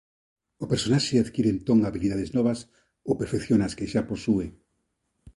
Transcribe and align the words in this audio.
O 0.63 0.65
personaxe 0.71 1.15
adquire 1.23 1.49
entón 1.55 1.77
habilidades 1.87 2.29
novas 2.37 2.59
ou 3.07 3.13
perfecciona 3.21 3.63
as 3.69 3.75
que 3.77 3.89
xa 3.91 4.01
posúe. 4.11 4.47